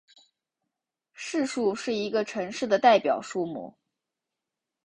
[1.13, 3.77] 市树是一个城市的代表树木。